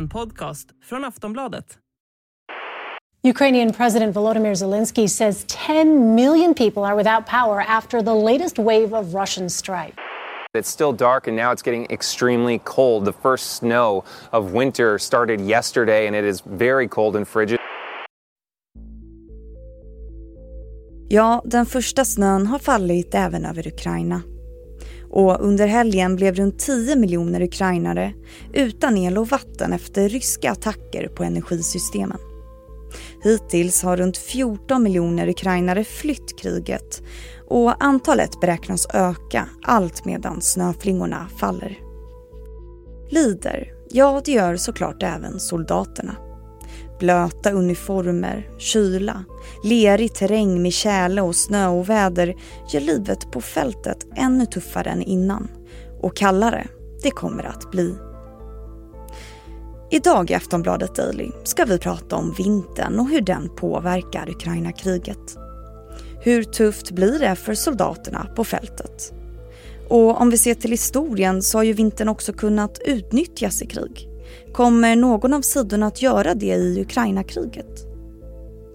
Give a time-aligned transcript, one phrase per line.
[0.00, 1.78] En podcast från Aftonbladet.
[3.22, 8.92] Ukrainian President Volodymyr Zelensky says 10 million people are without power after the latest wave
[8.92, 9.92] of Russian strike.
[10.58, 13.04] It's still dark and now it's getting extremely cold.
[13.04, 17.58] The first snow of winter started yesterday and it is very cold and frigid.
[21.08, 24.22] Ja, den första snön har fallit även över Ukraina.
[25.10, 28.14] Och under helgen blev runt 10 miljoner ukrainare
[28.52, 32.18] utan el och vatten efter ryska attacker på energisystemen.
[33.22, 37.02] Hittills har runt 14 miljoner ukrainare flytt kriget
[37.48, 41.78] och antalet beräknas öka allt medan snöflingorna faller.
[43.10, 46.29] Lider, ja det gör såklart även soldaterna.
[47.00, 49.24] Blöta uniformer, kyla,
[49.64, 52.36] lerig terräng med tjäle och snöoväder
[52.72, 55.48] gör livet på fältet ännu tuffare än innan.
[56.00, 56.66] Och kallare
[57.02, 57.94] det kommer att bli.
[59.90, 65.36] Idag i Aftonbladet Daily ska vi prata om vintern och hur den påverkar Ukraina-kriget.
[66.22, 69.12] Hur tufft blir det för soldaterna på fältet?
[69.88, 74.09] Och om vi ser till historien så har ju vintern också kunnat utnyttjas i krig.
[74.52, 77.86] Kommer någon av sidorna att göra det i Ukraina-kriget?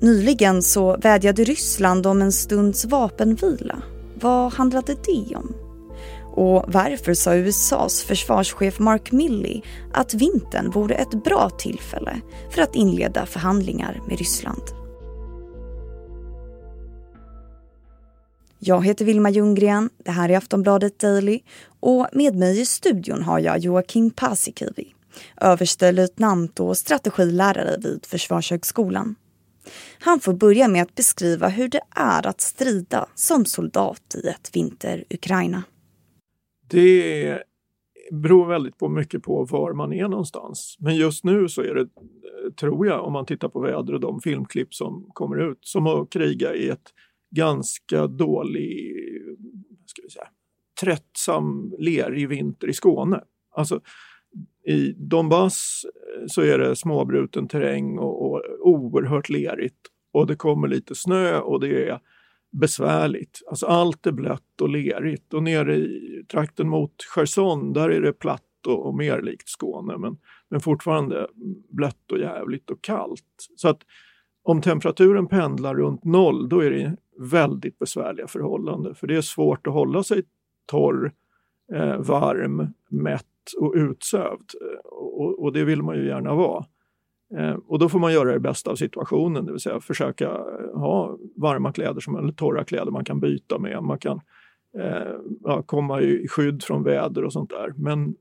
[0.02, 3.81] Nyligen så vädjade Ryssland om en stunds vapenvila.
[4.22, 5.56] Vad handlade det om?
[6.36, 9.62] Och varför sa USAs försvarschef Mark Milley
[9.94, 14.62] att vintern vore ett bra tillfälle för att inleda förhandlingar med Ryssland?
[18.59, 21.40] Jag heter Vilma Ljunggren, det här är Aftonbladet Daily
[21.80, 24.94] och med mig i studion har jag Joakim Paasikivi,
[25.41, 29.16] överstelöjtnant och strategilärare vid Försvarshögskolan.
[29.99, 34.49] Han får börja med att beskriva hur det är att strida som soldat i ett
[34.53, 35.63] vinter-Ukraina.
[36.69, 37.44] Det
[38.11, 40.77] beror väldigt på mycket på var man är någonstans.
[40.80, 41.88] Men just nu så är det,
[42.59, 46.09] tror jag, om man tittar på väder och de filmklipp som kommer ut, som att
[46.09, 46.94] kriga i ett
[47.35, 48.95] ganska dålig,
[49.85, 50.28] ska vi säga,
[50.81, 53.22] tröttsam, lerig vinter i Skåne.
[53.56, 53.81] Alltså,
[54.66, 59.80] i Donbass eh, så är det småbruten terräng och, och oerhört lerigt
[60.14, 62.00] och det kommer lite snö och det är
[62.52, 63.42] besvärligt.
[63.48, 68.14] Alltså allt är blött och lerigt och nere i trakten mot Cherson där är det
[68.14, 70.18] platt och, och mer likt Skåne men,
[70.50, 71.28] men fortfarande
[71.70, 73.47] blött och jävligt och kallt.
[73.56, 73.80] Så att
[74.44, 79.68] om temperaturen pendlar runt noll då är det väldigt besvärliga förhållanden för det är svårt
[79.68, 80.24] att hålla sig
[80.66, 81.12] torr,
[81.74, 86.66] eh, varm, mätt och utsövd eh, och, och, det vill man ju gärna vara.
[87.38, 90.79] Eh, och då får man göra det bästa av situationen, det vill säga försöka eh,
[90.79, 93.84] ha varma kläder som, eller torra kläder man kan byta med.
[93.84, 94.22] Man kan
[94.79, 97.73] eh, ja, komma i skydd från väder och sånt där.
[97.78, 98.16] Men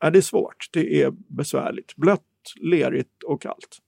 [0.00, 1.96] är det är svårt, det är besvärligt.
[1.96, 2.22] Blött,
[2.60, 3.78] lerigt och kallt.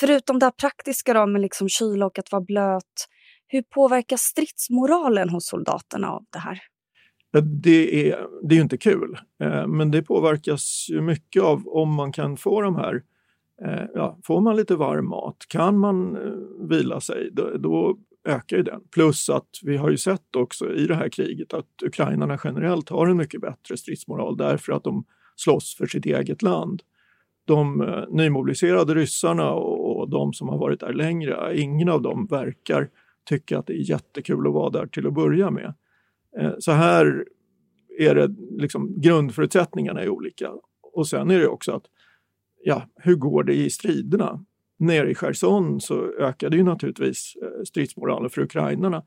[0.00, 3.08] Förutom det praktiska då med liksom kyla och att vara blöt,
[3.46, 6.60] hur påverkas stridsmoralen hos soldaterna av det här?
[7.32, 11.94] Det är, det är ju inte kul, eh, men det påverkas ju mycket av om
[11.94, 13.02] man kan få de här
[13.64, 18.56] eh, ja, får man lite varm mat, kan man eh, vila sig, då, då ökar
[18.56, 18.80] ju den.
[18.94, 23.06] Plus att vi har ju sett också i det här kriget att ukrainarna generellt har
[23.06, 25.04] en mycket bättre stridsmoral därför att de
[25.36, 26.82] slåss för sitt eget land.
[27.44, 32.88] De nymobiliserade ryssarna och de som har varit där längre, ingen av dem verkar
[33.28, 35.74] tycka att det är jättekul att vara där till att börja med.
[36.38, 37.24] Eh, så här
[37.98, 40.50] är det liksom grundförutsättningarna är olika.
[40.82, 41.84] Och sen är det också att
[42.64, 44.44] ja, hur går det i striderna?
[44.78, 49.04] Nere i Cherson så ökade ju naturligtvis eh, stridsmoralen för ukrainarna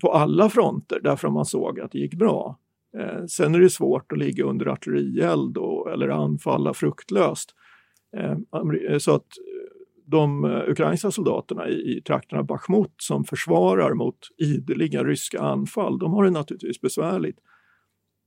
[0.00, 2.58] på alla fronter därför att man såg att det gick bra.
[2.98, 7.54] Eh, sen är det svårt att ligga under artillerield och, eller anfalla fruktlöst.
[8.16, 9.26] Eh, så att
[10.10, 16.12] de ukrainska soldaterna i, i trakten av Bachmut som försvarar mot ideliga ryska anfall, de
[16.12, 17.38] har det naturligtvis besvärligt.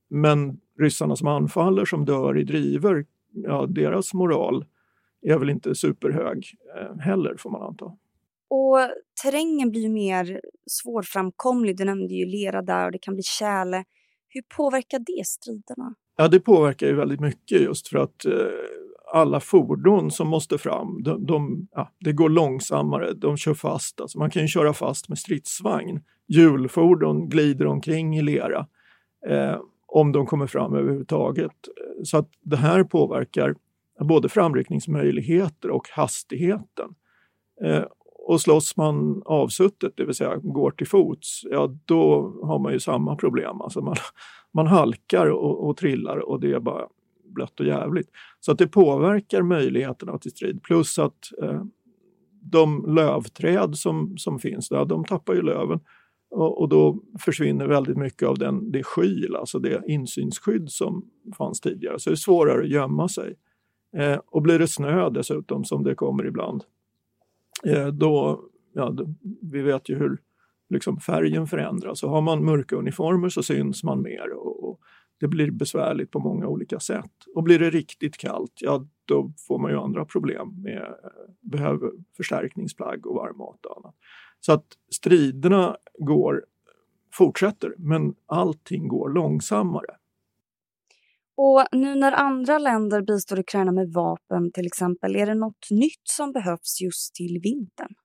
[0.09, 4.65] Men ryssarna som anfaller, som dör i driver, ja, deras moral
[5.21, 6.45] är väl inte superhög
[6.77, 7.85] eh, heller får man anta.
[8.49, 8.77] Och
[9.23, 11.77] terrängen blir ju mer svårframkomlig.
[11.77, 13.83] Du nämnde ju lera där och det kan bli tjäle.
[14.27, 15.95] Hur påverkar det striderna?
[16.17, 18.33] Ja, det påverkar ju väldigt mycket just för att eh,
[19.13, 24.01] alla fordon som måste fram, de, de ja, det går långsammare, de kör fast.
[24.01, 26.03] Alltså man kan ju köra fast med stridsvagn.
[26.27, 28.67] Hjulfordon glider omkring i lera.
[29.27, 29.57] Eh,
[29.87, 31.51] om de kommer fram överhuvudtaget.
[32.03, 33.55] Så att det här påverkar
[33.99, 36.95] både framryckningsmöjligheter och hastigheten.
[37.63, 37.83] Eh,
[38.25, 42.79] och slåss man avsuttet, det vill säga går till fots, ja då har man ju
[42.79, 43.61] samma problem.
[43.61, 43.95] Alltså man,
[44.53, 46.87] man halkar och, och trillar och det är bara
[47.33, 48.09] blött och jävligt.
[48.39, 50.63] Så att det påverkar möjligheterna till strid.
[50.63, 51.63] Plus att eh,
[52.41, 55.79] de lövträd som, som finns där, de tappar ju löven.
[56.29, 61.05] Och, och, då försvinner väldigt mycket av den, det skyl, alltså det insynsskydd som
[61.37, 61.99] fanns tidigare.
[61.99, 63.35] Så det är svårare att gömma sig.
[63.97, 66.63] Eh, och blir det snö dessutom, som det kommer ibland,
[67.65, 68.41] eh, då,
[68.73, 70.17] ja, då, vi vet ju hur
[70.69, 71.99] liksom, färgen förändras.
[71.99, 74.52] Så har man mörka uniformer så syns man mer och,
[75.19, 77.11] det blir besvärligt på många olika sätt.
[77.35, 81.91] Och blir det riktigt kallt, ja då får man ju andra problem med eh, behöver
[82.17, 83.95] förstärkningsplagg och varm mat och annat.
[84.39, 86.45] Så att striderna går,
[87.13, 89.95] fortsätter, men allting går långsammare.
[91.37, 96.07] Och nu när andra länder bistår Ukraina med vapen till exempel, är det något nytt
[96.07, 97.95] som behövs just till vintern?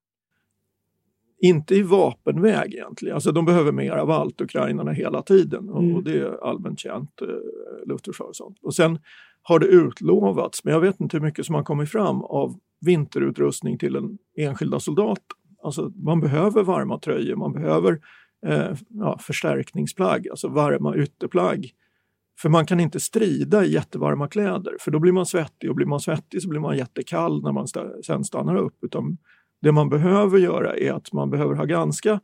[1.40, 3.14] Inte i vapenväg egentligen.
[3.14, 5.68] Alltså de behöver mer av allt, ukrainarna, hela tiden.
[5.68, 5.96] Mm.
[5.96, 8.58] Och det är allmänt känt, eh, luftförsvar och sånt.
[8.62, 8.98] Och sen
[9.42, 13.78] har det utlovats, men jag vet inte hur mycket som har kommit fram, av vinterutrustning
[13.78, 15.36] till den enskilda soldaten.
[15.62, 18.00] Alltså man behöver varma tröjor, man behöver
[18.46, 21.70] eh, ja, förstärkningsplagg, alltså varma ytterplagg.
[22.40, 25.86] För man kan inte strida i jättevarma kläder, för då blir man svettig och blir
[25.86, 28.84] man svettig så blir man jättekall när man st sen stannar upp.
[28.84, 29.18] Utan
[29.60, 32.20] det man behöver göra är att man behöver ha ganska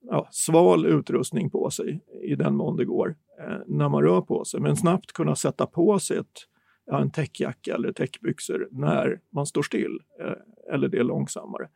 [0.00, 4.44] ja, sval utrustning på sig i den mån det går eh, när man rör på
[4.44, 6.46] sig, men snabbt kunna sätta på sig ett,
[6.86, 11.68] ja, en täckjacka eller täckbyxor när man står still eh, eller det är långsammare.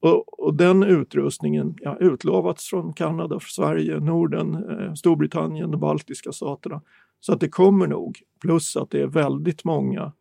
[0.00, 6.82] Och, och, den utrustningen ja, utlovats från Kanada, Sverige, Norden, eh, Storbritannien, de baltiska staterna.
[7.20, 8.18] Så att det kommer nog.
[8.40, 10.12] Plus att det är väldigt många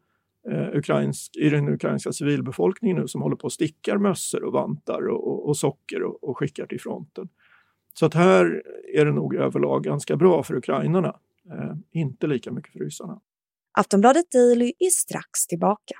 [0.52, 5.08] eh, ukrainsk, i den ukrainska civilbefolkningen nu som håller på och stickar mössor och vantar
[5.08, 7.30] och, och, och socker och, och, skickar till fronten.
[7.94, 8.64] Så att här
[8.94, 11.20] är det nog överlag ganska bra för ukrainarna.
[11.52, 13.22] Eh, inte lika mycket för ryssarna.
[13.78, 15.96] Aftonbladet Daily är strax tillbaka.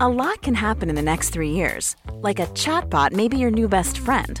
[0.00, 1.96] A lot can happen in the next three years.
[2.22, 4.40] Like a chatbot may be your new best friend.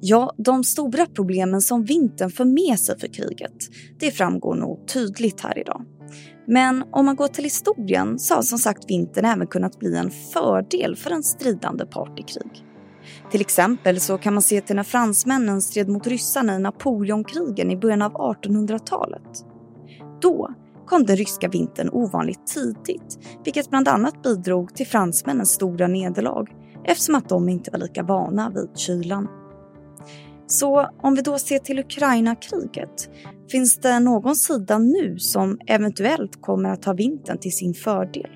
[0.00, 3.56] Ja, de stora problemen som vintern för med sig för kriget,
[3.98, 5.84] det framgår nog tydligt här idag.
[6.46, 10.10] Men om man går till historien så har som sagt vintern även kunnat bli en
[10.10, 12.64] fördel för en stridande part i krig.
[13.30, 17.76] Till exempel så kan man se till när fransmännen stred mot ryssarna i Napoleonkrigen i
[17.76, 19.44] början av 1800-talet.
[20.20, 20.54] Då
[20.86, 26.46] kom den ryska vintern ovanligt tidigt, vilket bland annat bidrog till fransmännens stora nederlag
[26.84, 29.28] eftersom att de inte var lika vana vid kylan.
[30.46, 33.10] Så om vi då ser till Ukraina-kriget,
[33.50, 38.30] finns det någon sida nu som eventuellt kommer att ta vintern till sin fördel?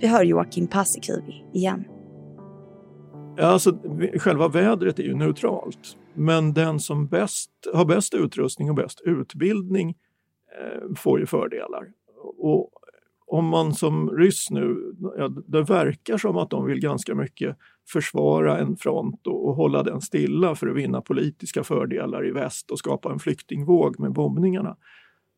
[0.00, 1.84] Vi hör Joakim Paasikivi igen.
[3.40, 3.78] Alltså,
[4.18, 9.88] själva vädret är ju neutralt, men den som bäst, har bäst utrustning och bäst utbildning
[9.88, 11.86] eh, får ju fördelar.
[12.38, 12.70] Och
[13.30, 17.56] om man som ryss nu, ja, det verkar som att de vill ganska mycket
[17.88, 22.70] försvara en front och, och, hålla den stilla för att vinna politiska fördelar i väst
[22.70, 24.76] och skapa en flyktingvåg med bombningarna.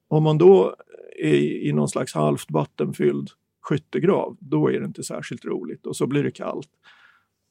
[0.08, 0.74] Om man då
[1.18, 1.34] är
[1.66, 3.30] i någon slags halvt vattenfylld
[3.62, 6.70] skyttegrav, då är det inte särskilt roligt och så blir det kallt.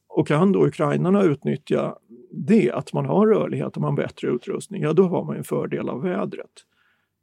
[0.08, 1.96] Och kan då ukrainarna utnyttja
[2.32, 5.44] det, att man har rörlighet och man har bättre utrustning, ja då har man en
[5.44, 6.52] fördel av vädret.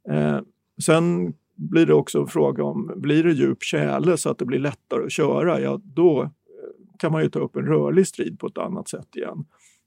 [0.09, 0.39] Eh,
[0.85, 4.59] sen blir det också en fråga om, blir det djup tjäle så att det blir
[4.59, 6.29] lättare att köra, ja då eh,
[6.99, 9.45] kan man ju ta upp en rörlig strid på ett annat sätt igen.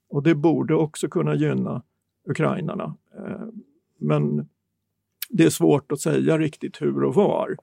[0.09, 1.83] Och det borde också kunna gynna
[2.29, 2.97] ukrainarna.
[3.17, 3.47] Eh,
[3.99, 4.49] men
[5.29, 7.57] det är svårt att säga riktigt hur och var.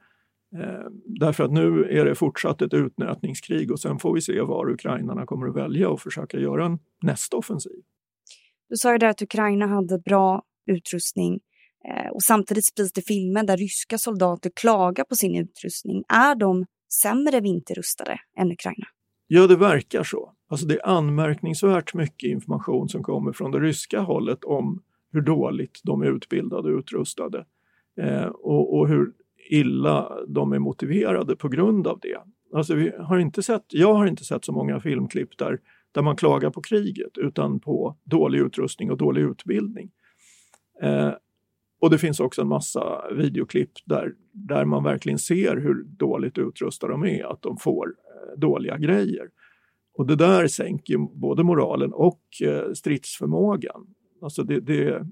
[0.57, 4.71] Eh, därför att nu är det fortsatt ett utnötningskrig och sen får vi se var
[4.71, 7.83] ukrainarna kommer att välja och försöka göra en nästa offensiv.
[8.69, 11.40] Du sa ju där att Ukraina hade bra utrustning
[11.89, 16.05] Eh, och samtidigt sprids det filmer där ryska soldater klagar på sin utrustning.
[16.09, 16.67] Är de
[17.03, 18.87] sämre vinterrustade än Ukraina?
[19.27, 20.33] Ja, det verkar så.
[20.49, 24.83] Alltså det är anmärkningsvärt mycket information som kommer från det ryska hållet om
[25.13, 27.45] hur dåligt de är utbildade och utrustade
[28.01, 29.13] eh, och, och, hur
[29.51, 32.19] illa de är motiverade på grund av det.
[32.55, 35.61] Alltså vi har inte sett, jag har inte sett så många filmklipp där,
[35.93, 39.91] där man klagar på kriget utan på dålig utrustning och dålig utbildning.
[40.83, 41.13] Eh,
[41.81, 46.93] och det finns också en massa videoklipp där, där man verkligen ser hur dåligt utrustade
[46.93, 49.29] de är, att de får eh, dåliga grejer.
[49.95, 53.87] Och det där sänker både moralen och eh, stridsförmågan.
[54.23, 55.07] Alltså det, det,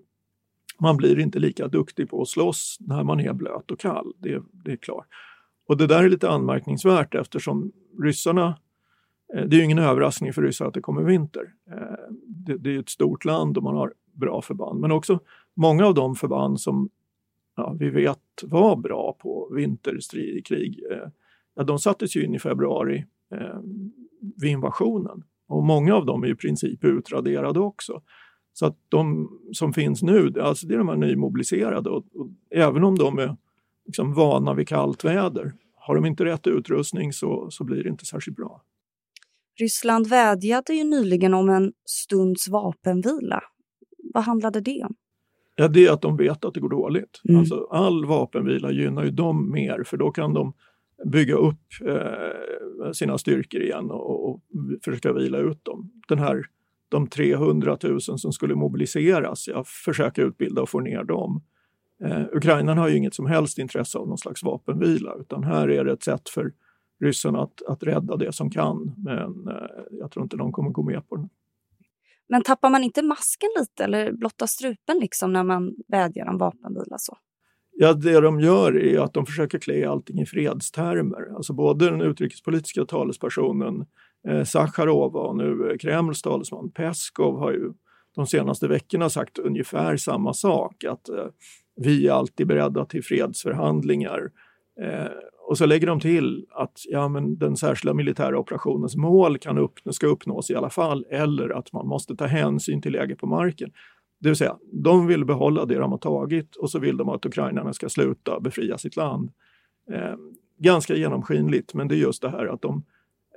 [0.80, 4.42] man blir inte lika duktig på att slåss när man är blöt och kall, det,
[4.64, 5.06] det är klart.
[5.68, 7.72] Och det där är lite anmärkningsvärt eftersom
[8.02, 8.58] ryssarna
[9.34, 11.42] eh, det är ju ingen överraskning för ryssar att det kommer vinter.
[12.26, 15.20] Det, det är ett stort land och man har bra förband, men också
[15.58, 16.90] många av de förband som
[17.56, 21.08] ja, vi vet var bra på vinterkrig, eh,
[21.54, 23.60] ja, de sattes ju in i februari eh,
[24.36, 25.22] vid invasionen.
[25.48, 28.02] Och många av dem är i princip utraderade också.
[28.52, 32.84] Så att de som finns nu, alltså det är de här nymobiliserade och, och även
[32.84, 33.36] om de är
[33.86, 38.04] liksom vana vid kallt väder, har de inte rätt utrustning så, så blir det inte
[38.04, 38.62] särskilt bra.
[39.60, 43.42] Ryssland vädjade ju nyligen om en stunds vapenvila.
[44.14, 44.94] Vad handlade det om?
[45.60, 47.20] Ja, det är att de vet att det går dåligt.
[47.28, 47.38] Mm.
[47.40, 50.52] Alltså, all vapenvila gynnar ju dem mer för då kan de
[51.04, 54.40] bygga upp eh, sina styrkor igen och, och
[54.84, 55.90] försöka vila ut dem.
[56.08, 56.44] Den här,
[56.88, 61.42] de 300 000 som skulle mobiliseras, jag försöker utbilda och få ner dem.
[62.04, 65.84] Eh, Ukraina har ju inget som helst intresse av någon slags vapenvila utan här är
[65.84, 66.52] det ett sätt för
[67.00, 68.94] ryssarna att, att rädda det som kan.
[68.96, 71.28] Men eh, jag tror inte de kommer gå med på det.
[72.28, 76.98] Men tappar man inte masken lite eller blottar strupen liksom när man vädjar om vapenvila?
[76.98, 77.16] Så?
[77.80, 81.36] Ja, det de gör är att de försöker klä allting i fredstermer.
[81.36, 83.86] Alltså både den utrikespolitiska talespersonen
[84.28, 87.72] eh, Sacharov och nu eh, Kremls talesman Peskov har ju
[88.14, 90.84] de senaste veckorna sagt ungefär samma sak.
[90.84, 91.26] Att eh,
[91.76, 94.30] vi är alltid beredda till fredsförhandlingar.
[94.82, 95.12] Eh,
[95.48, 99.72] och så lägger de till att ja, men den särskilda militära operationens mål kan upp,
[99.90, 103.70] ska uppnås i alla fall eller att man måste ta hänsyn till läget på marken.
[104.20, 107.26] Det vill säga, de vill behålla det de har tagit och så vill de att
[107.26, 109.30] ukrainarna ska sluta befria sitt land.
[109.92, 110.14] Eh,
[110.58, 112.76] ganska genomskinligt, men det är just det här att de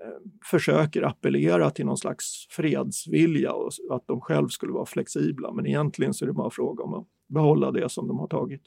[0.06, 5.53] eh, försöker appellera till någon slags fredsvilja och att de själv skulle vara flexibla.
[5.53, 8.63] Men egentligen så är det bara fråga om att behålla det som de har tagit.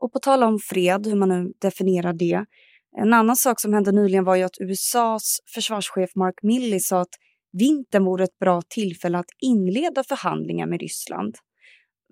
[0.00, 2.44] Och på tal om fred, hur man nu definierar det.
[2.96, 7.14] En annan sak som hände nyligen var ju att USAs försvarschef Mark Milley sa att
[7.52, 11.34] vintern vore ett bra tillfälle att inleda förhandlingar med Ryssland.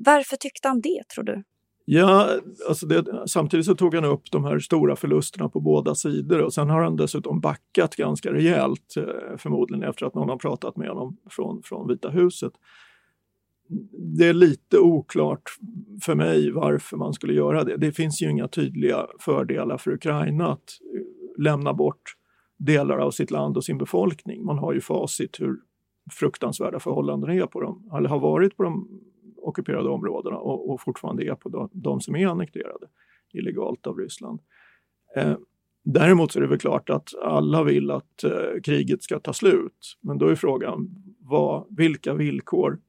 [0.04, 1.42] Varför tyckte han det, tror du?
[1.90, 2.28] Ja,
[2.68, 6.54] alltså det, samtidigt så tog han upp de här stora förlusterna på båda sidor och
[6.54, 10.88] sen har han dessutom backat ganska rejält, eh, förmodligen efter att någon har pratat med
[10.88, 12.52] honom från, från Vita huset.
[14.19, 15.43] Det är lite oklart
[16.03, 17.77] för mig varför man skulle göra det.
[17.77, 22.03] Det finns ju inga tydliga fördelar för Ukraina att eh, lämna bort
[22.59, 24.45] delar av sitt land och sin befolkning.
[24.45, 25.57] Man har ju facit hur
[26.13, 28.89] fruktansvärda förhållanden är på dem, eller har varit på de
[29.37, 32.87] ockuperade områdena och, och fortfarande är på de, de, som är annekterade
[33.33, 34.41] illegalt av Ryssland.
[35.17, 35.37] Eh,
[35.85, 39.97] däremot så är det väl klart att alla vill att eh, kriget ska ta slut.
[40.01, 42.81] Men då är frågan vad, vilka villkor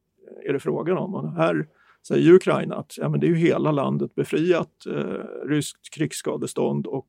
[0.45, 1.15] är det frågan om?
[1.15, 1.67] Och här
[2.07, 7.07] säger Ukraina att ja, men det är ju hela landet befriat, eh, ryskt krigsskadestånd och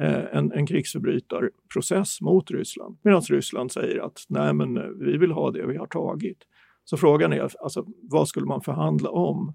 [0.00, 2.98] Eh, en, en krigsförbrytarprocess mot Ryssland.
[3.02, 6.38] Medan Ryssland säger att nej men eh, vi vill ha det vi har tagit.
[6.84, 9.54] Så frågan är alltså, vad skulle man förhandla om?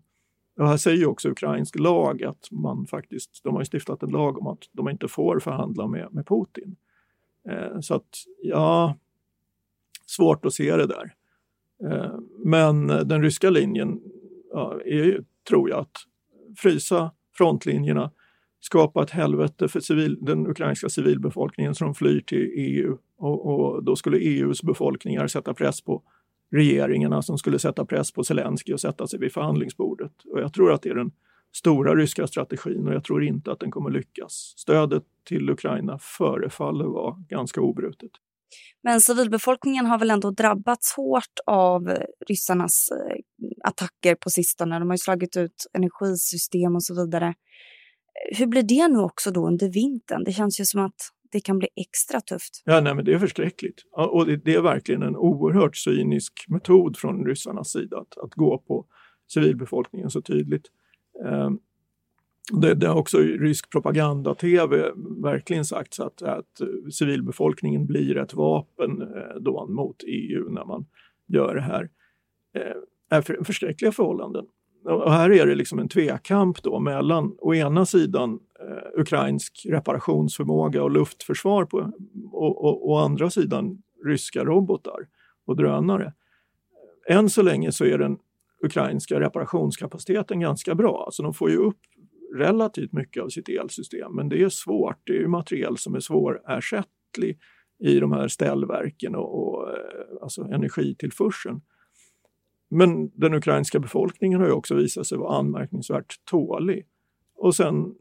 [0.60, 4.48] Och här säger också ukrainsk lag att man faktiskt, de har stiftat en lag om
[4.48, 6.75] att de inte får förhandla med, med Putin.
[7.50, 8.10] Eh, så att
[8.41, 8.98] ja,
[10.05, 11.13] svårt att se det där.
[11.92, 14.00] Eh, men den ryska linjen
[14.54, 15.98] ja, är, tror jag, att
[16.58, 18.12] frysa frontlinjerna,
[18.60, 22.98] skapa ett helvete för civil, den ukrainska civilbefolkningen som flyr till EU.
[23.18, 26.04] Och, och, då skulle EUs befolkningar sätta press på
[26.52, 30.12] regeringarna som skulle sätta press på Zelensky och sätta sig vid förhandlingsbordet.
[30.32, 31.12] Och jag tror att det är den
[31.52, 34.54] stora ryska strategin och jag tror inte att den kommer lyckas.
[34.58, 38.12] Stödet till Ukraina förefaller vara ganska obrutet.
[38.84, 41.98] Men civilbefolkningen har väl ändå drabbats hårt av
[42.30, 43.18] ryssarnas eh,
[43.64, 44.80] attacker på sistone.
[44.80, 47.34] De har ju slagit ut energisystem och så vidare.
[48.38, 50.24] Hur blir det nu också då under vintern?
[50.24, 50.96] Det känns ju som att
[51.32, 52.62] det kan bli extra tufft.
[52.66, 53.82] Ja, nej, men det är förskräckligt.
[53.92, 58.58] Och det, det är verkligen en oerhört cynisk metod från ryssarnas sida att, att gå
[58.58, 58.86] på
[59.34, 60.66] civilbefolkningen så tydligt.
[61.26, 61.58] Ehm,
[62.52, 64.92] det, det har också rysk propaganda-tv
[65.24, 66.62] verkligen sagt att, att
[66.94, 70.86] civilbefolkningen blir ett vapen eh, då mot EU när man
[71.28, 71.90] gör det här.
[72.56, 74.46] Eh, är för, förskräckliga förhållanden.
[74.86, 80.84] Och här är det liksom en tvekamp då mellan å ena sidan eh, ukrainsk reparationsförmåga
[80.84, 81.92] och luftförsvar på,
[82.32, 85.08] och, och å andra sidan ryska robotar
[85.46, 86.14] och drönare.
[87.10, 88.18] Än så länge så är den
[88.64, 91.04] ukrainska reparationskapaciteten ganska bra.
[91.06, 91.80] Alltså de får ju upp
[92.34, 94.98] relativt mycket av sitt elsystem, men det är svårt.
[95.04, 97.40] Det är ju materiel som är svårersättlig
[97.80, 99.75] i de här ställverken och, och eh,
[100.22, 101.62] alltså energitillförseln.
[102.70, 106.88] Men den ukrainska befolkningen har ju också visat sig vara anmärkningsvärt tålig.
[107.36, 107.92] Och sen, eh,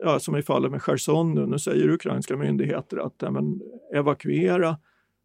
[0.00, 3.60] ja, som i fallet med Cherson nu, nu säger ukrainska myndigheter att ja, men,
[3.94, 4.78] evakuera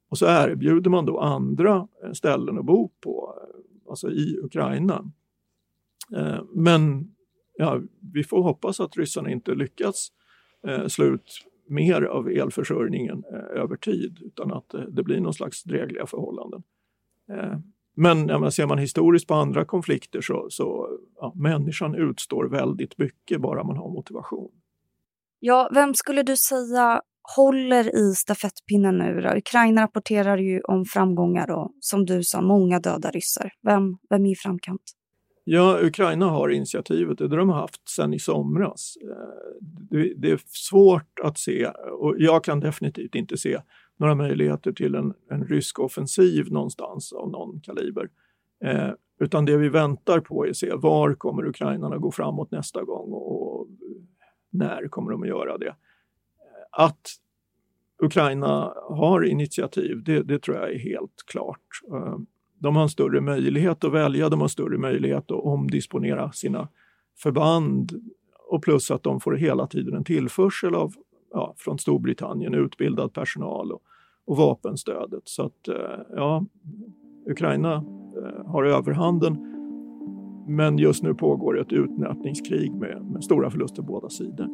[0.10, 3.34] och så erbjuder man då andra eh, ställen att bo på,
[3.90, 5.12] alltså i Ukraina.
[6.54, 7.12] Men
[7.58, 7.82] ja,
[8.14, 10.08] vi får hoppas att ryssarna inte lyckas
[10.68, 15.34] eh, slå ut mer av elförsörjningen eh, över tid utan att eh, det blir någon
[15.34, 16.64] slags drägliga förhållanden.
[17.32, 17.60] Eh,
[17.96, 23.42] men ja, ser man historiskt på andra konflikter så, så ja, människan utstår väldigt mycket
[23.42, 24.52] bara man har motivation.
[25.40, 27.02] Ja, vem skulle du säga
[27.36, 29.38] håller i stafettpinnen nu då?
[29.38, 33.52] Ukraina rapporterar ju om framgångar och som du sa, många döda ryssar.
[33.64, 34.82] Vem, vem är i framkant?
[35.50, 38.98] Ja, Ukraina har initiativet, det har de haft sedan i somras.
[39.02, 41.66] Eh, det är svårt att se,
[42.00, 43.62] och jag kan definitivt inte se
[43.98, 48.10] några möjligheter till en, en rysk offensiv någonstans av någon kaliber.
[48.64, 48.90] Eh,
[49.20, 53.12] utan det vi väntar på är att se var kommer ukrainarna gå framåt nästa gång
[53.14, 53.68] och
[54.50, 55.68] när kommer de att göra det.
[55.68, 55.74] Eh,
[56.72, 57.08] att
[58.02, 61.68] Ukraina har initiativ, det, det tror jag är helt klart.
[61.94, 62.18] Eh,
[62.60, 66.68] de har en större möjlighet att välja, de har större möjlighet att omdisponera sina
[67.18, 67.92] förband
[68.50, 70.94] och plus att de får hela tiden en tillförsel av,
[71.34, 73.82] ja, från Storbritannien, utbildad personal och,
[74.26, 75.22] och vapenstödet.
[75.24, 75.76] Så att eh,
[76.16, 76.46] ja,
[77.30, 79.54] Ukraina eh, har överhanden
[80.48, 84.48] men just nu pågår ett utnötningskrig med, med stora förluster på båda sidor.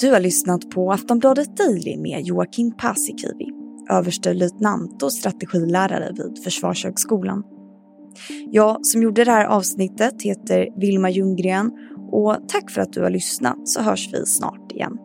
[0.00, 3.49] Du har lyssnat på Aftonbladet Daily med Joakim Paasikivi
[3.90, 7.42] överstelöjtnant och strategilärare vid Försvarshögskolan.
[8.50, 11.70] Jag som gjorde det här avsnittet heter Vilma Ljunggren
[12.12, 14.98] och tack för att du har lyssnat så hörs vi snart igen.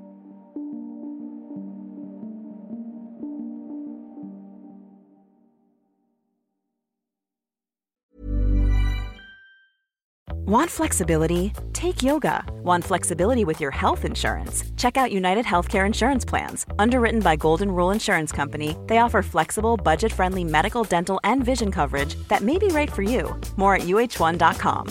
[10.48, 11.54] Want flexibility?
[11.74, 12.44] Take yoga.
[12.64, 14.64] Want flexibility with your health insurance?
[14.78, 16.66] Check out United Healthcare Insurance Plans.
[16.78, 21.72] Underwritten by Golden Rule Insurance Company, they offer flexible, budget friendly medical, dental, and vision
[21.72, 23.36] coverage that may be right for you.
[23.56, 24.88] More at uh1.com.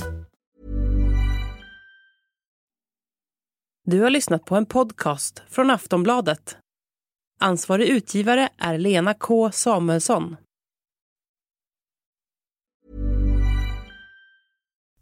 [3.87, 6.57] Du har lyssnat på en podcast från Aftonbladet.
[7.41, 10.37] Ansvarig utgivare är Lena K Samuelsson.